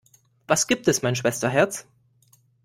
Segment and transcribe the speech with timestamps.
[0.47, 1.85] Was gibt es, mein Schwesterherz?